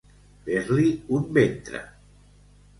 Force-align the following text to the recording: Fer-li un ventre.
Fer-li 0.47 0.87
un 1.19 1.29
ventre. 1.37 1.85